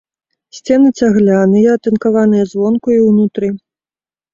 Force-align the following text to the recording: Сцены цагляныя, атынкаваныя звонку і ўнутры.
Сцены 0.59 0.89
цагляныя, 1.01 1.69
атынкаваныя 1.79 2.51
звонку 2.57 2.87
і 3.01 3.03
ўнутры. 3.09 3.57